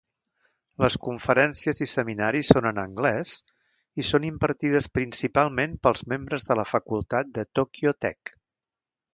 [0.83, 3.35] Les conferències i seminaris són en anglès
[4.03, 8.35] i són impartides principalment pels membres de la facultat de Tòquio Tech.